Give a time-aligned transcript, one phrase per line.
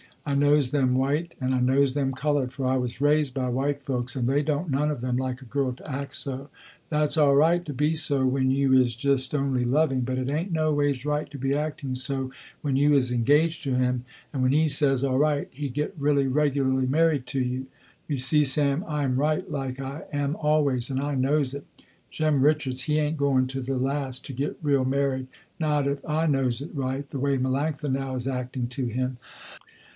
[0.25, 3.83] I knows them white and I knows them colored, for I was raised by white
[3.83, 6.49] folks, and they don't none of them like a girl to act so.
[6.89, 10.51] That's all right to be so when you is just only loving, but it ain't
[10.51, 14.51] no ways right to be acting so when you is engaged to him, and when
[14.53, 17.67] he says, all right he get really regularly married to you.
[18.07, 21.65] You see Sam I am right like I am always and I knows it.
[22.09, 25.27] Jem Richards, he ain't going to the last to get real married,
[25.59, 29.17] not if I knows it right, the way Melanctha now is acting to him.